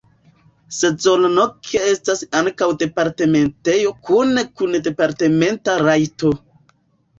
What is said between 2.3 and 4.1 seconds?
ankaŭ departementejo